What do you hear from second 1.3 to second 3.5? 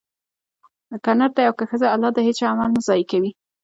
دی او که ښځه؛ الله د هيچا عمل نه ضائع کوي